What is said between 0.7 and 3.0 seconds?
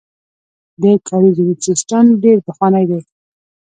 د کاریزونو سیسټم ډیر پخوانی دی